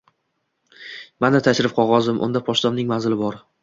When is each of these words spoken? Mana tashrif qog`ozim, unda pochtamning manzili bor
Mana 1.27 1.43
tashrif 1.51 1.79
qog`ozim, 1.79 2.21
unda 2.31 2.45
pochtamning 2.51 2.95
manzili 2.95 3.25
bor 3.27 3.45